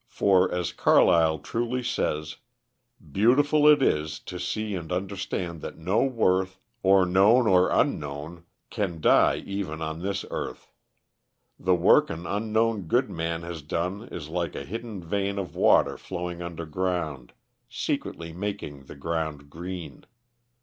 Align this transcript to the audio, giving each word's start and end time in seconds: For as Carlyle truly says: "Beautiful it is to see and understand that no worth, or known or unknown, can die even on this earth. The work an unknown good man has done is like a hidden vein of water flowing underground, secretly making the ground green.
For 0.07 0.51
as 0.51 0.71
Carlyle 0.73 1.37
truly 1.37 1.83
says: 1.83 2.37
"Beautiful 3.11 3.67
it 3.67 3.83
is 3.83 4.17
to 4.21 4.39
see 4.39 4.73
and 4.73 4.91
understand 4.91 5.61
that 5.61 5.77
no 5.77 6.03
worth, 6.03 6.59
or 6.81 7.05
known 7.05 7.45
or 7.45 7.69
unknown, 7.69 8.43
can 8.71 8.99
die 8.99 9.43
even 9.45 9.79
on 9.79 9.99
this 9.99 10.25
earth. 10.31 10.71
The 11.59 11.75
work 11.75 12.09
an 12.09 12.25
unknown 12.25 12.87
good 12.87 13.11
man 13.11 13.43
has 13.43 13.61
done 13.61 14.07
is 14.07 14.27
like 14.27 14.55
a 14.55 14.65
hidden 14.65 15.03
vein 15.03 15.37
of 15.37 15.55
water 15.55 15.99
flowing 15.99 16.41
underground, 16.41 17.33
secretly 17.69 18.33
making 18.33 18.85
the 18.85 18.95
ground 18.95 19.51
green. 19.51 20.05